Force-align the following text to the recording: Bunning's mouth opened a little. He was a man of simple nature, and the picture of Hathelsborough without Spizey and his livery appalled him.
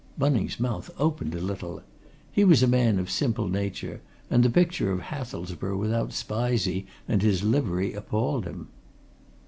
Bunning's 0.17 0.59
mouth 0.59 0.89
opened 0.97 1.35
a 1.35 1.39
little. 1.39 1.83
He 2.31 2.43
was 2.43 2.63
a 2.63 2.67
man 2.67 2.97
of 2.97 3.11
simple 3.11 3.47
nature, 3.47 4.01
and 4.31 4.41
the 4.41 4.49
picture 4.49 4.91
of 4.91 4.99
Hathelsborough 4.99 5.77
without 5.77 6.11
Spizey 6.11 6.87
and 7.07 7.21
his 7.21 7.43
livery 7.43 7.93
appalled 7.93 8.45
him. 8.45 8.69